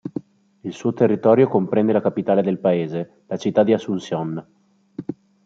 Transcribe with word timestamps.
Il 0.61 0.73
suo 0.73 0.93
territorio 0.93 1.47
comprende 1.47 1.93
la 1.93 2.01
capitale 2.01 2.41
del 2.41 2.57
paese, 2.57 3.21
la 3.27 3.37
città 3.37 3.61
di 3.63 3.71
Asunción. 3.73 4.43